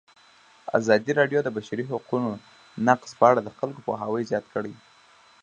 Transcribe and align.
ازادي 0.79 1.11
راډیو 1.19 1.39
د 1.43 1.45
د 1.45 1.49
بشري 1.57 1.83
حقونو 1.91 2.29
نقض 2.87 3.09
په 3.19 3.25
اړه 3.31 3.41
د 3.43 3.49
خلکو 3.57 3.79
پوهاوی 3.85 4.27
زیات 4.31 4.45
کړی. 4.53 4.73